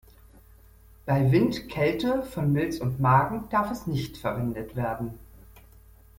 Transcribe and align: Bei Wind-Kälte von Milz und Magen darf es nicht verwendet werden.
Bei 1.05 1.31
Wind-Kälte 1.31 2.23
von 2.23 2.51
Milz 2.51 2.79
und 2.79 2.99
Magen 2.99 3.47
darf 3.51 3.69
es 3.69 3.85
nicht 3.85 4.17
verwendet 4.17 4.75
werden. 4.75 5.19